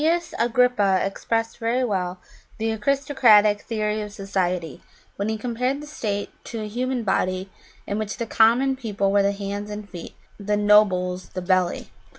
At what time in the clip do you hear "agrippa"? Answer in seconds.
0.39-0.99